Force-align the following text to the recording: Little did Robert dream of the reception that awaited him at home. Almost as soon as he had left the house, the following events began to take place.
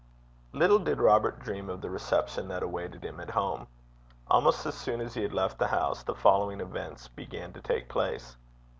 Little 0.51 0.79
did 0.79 0.97
Robert 0.99 1.37
dream 1.41 1.69
of 1.69 1.79
the 1.81 1.91
reception 1.91 2.47
that 2.47 2.63
awaited 2.63 3.05
him 3.05 3.19
at 3.19 3.29
home. 3.29 3.67
Almost 4.31 4.65
as 4.65 4.73
soon 4.73 4.99
as 4.99 5.13
he 5.13 5.21
had 5.21 5.31
left 5.31 5.59
the 5.59 5.67
house, 5.67 6.01
the 6.01 6.15
following 6.15 6.59
events 6.59 7.07
began 7.07 7.53
to 7.53 7.61
take 7.61 7.87
place. 7.87 8.35